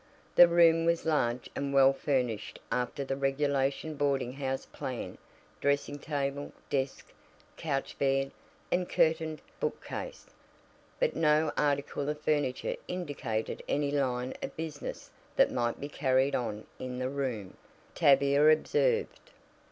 The 0.33 0.47
room 0.47 0.85
was 0.85 1.05
large 1.05 1.47
and 1.55 1.75
well 1.75 1.93
furnished 1.93 2.57
after 2.71 3.05
the 3.05 3.15
regulation 3.15 3.93
boarding 3.93 4.33
house 4.33 4.65
plan 4.65 5.19
dressing 5.59 5.99
table, 5.99 6.51
desk, 6.71 7.13
couch 7.55 7.95
bed, 7.99 8.31
and 8.71 8.89
curtained 8.89 9.43
bookcase, 9.59 10.25
but 10.99 11.15
no 11.15 11.51
article 11.55 12.09
of 12.09 12.19
furniture 12.19 12.77
indicated 12.87 13.61
any 13.69 13.91
line 13.91 14.33
of 14.41 14.57
business 14.57 15.11
that 15.35 15.51
might 15.51 15.79
be 15.79 15.87
carried 15.87 16.33
on 16.33 16.65
in 16.79 16.97
the 16.97 17.07
room, 17.11 17.55
Tavia 17.93 18.47
observed. 18.49 19.19